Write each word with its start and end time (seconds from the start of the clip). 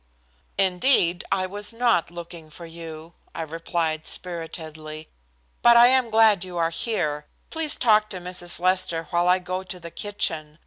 "Indeed 0.57 1.23
I 1.31 1.45
was 1.45 1.71
not 1.71 2.09
looking 2.09 2.49
for 2.49 2.65
you," 2.65 3.13
I 3.35 3.43
replied 3.43 4.07
spiritedly. 4.07 5.09
"But 5.61 5.77
I 5.77 5.89
am 5.89 6.09
glad 6.09 6.43
you 6.43 6.57
are 6.57 6.71
here. 6.71 7.27
Please 7.51 7.75
talk 7.75 8.09
to 8.09 8.17
Mrs. 8.19 8.59
Lester 8.59 9.03
while 9.11 9.27
I 9.29 9.37
go 9.37 9.61
to 9.61 9.79
the 9.79 9.91
kitchen. 9.91 10.57